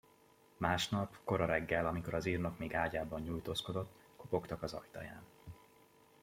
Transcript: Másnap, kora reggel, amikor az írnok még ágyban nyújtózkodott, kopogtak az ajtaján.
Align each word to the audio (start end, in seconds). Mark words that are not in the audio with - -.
Másnap, 0.57 1.17
kora 1.23 1.45
reggel, 1.45 1.87
amikor 1.87 2.13
az 2.13 2.25
írnok 2.25 2.57
még 2.57 2.73
ágyban 2.75 3.21
nyújtózkodott, 3.21 3.95
kopogtak 4.15 4.61
az 4.63 4.73
ajtaján. 4.73 5.23